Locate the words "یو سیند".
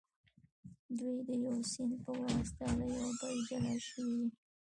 1.45-1.95